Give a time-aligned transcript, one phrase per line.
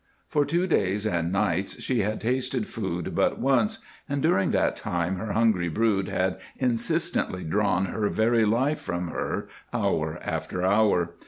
[0.27, 3.77] For two days and nights she had tasted food but once,
[4.09, 9.47] and during that time her hungry brood had insistently drawn her very life from her
[9.71, 11.11] hour after hour.